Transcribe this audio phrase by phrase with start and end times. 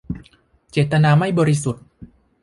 [0.71, 1.83] เจตนาไม่บริสุทธิ์